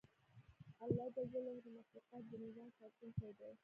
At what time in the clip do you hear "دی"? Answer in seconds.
3.37-3.51